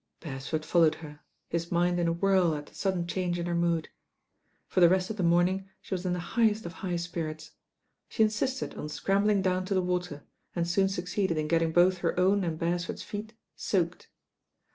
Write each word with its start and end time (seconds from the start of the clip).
Beresford 0.19 0.65
followed 0.65 0.95
her, 1.05 1.19
his 1.47 1.71
mind 1.71 1.99
in 1.99 2.07
a 2.07 2.11
whirl 2.11 2.55
at 2.55 2.65
the 2.65 2.73
sudden 2.73 3.05
change 3.05 3.37
in 3.37 3.45
her 3.45 3.53
mood. 3.53 3.89
For 4.67 4.79
the 4.79 4.89
rest 4.89 5.11
of 5.11 5.17
the 5.17 5.21
morning 5.21 5.69
she 5.79 5.93
was 5.93 6.07
in 6.07 6.13
the 6.13 6.17
highest 6.33 6.65
of 6.65 6.73
high 6.73 6.95
spirits. 6.95 7.51
She 8.09 8.23
insisted 8.23 8.73
on 8.73 8.89
scrambling 8.89 9.43
down 9.43 9.63
to 9.65 9.75
the 9.75 9.79
water, 9.83 10.23
and 10.55 10.67
soon 10.67 10.89
succeeded 10.89 11.37
in 11.37 11.47
getting 11.47 11.71
both 11.71 11.99
her 11.99 12.19
own 12.19 12.43
and 12.43 12.57
Beresford's 12.57 13.03
feet 13.03 13.33
soaked. 13.55 14.07